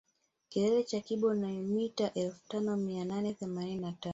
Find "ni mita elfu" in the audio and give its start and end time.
1.33-2.41